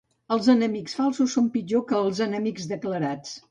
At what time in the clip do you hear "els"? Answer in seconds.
0.35-0.47, 2.01-2.25